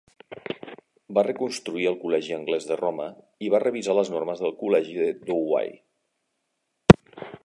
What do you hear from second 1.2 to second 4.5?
reconstruir el col·legi anglès de Roma, i va revisar les normes